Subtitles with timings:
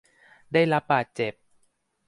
[0.53, 1.33] ได้รับบาดเจ็บ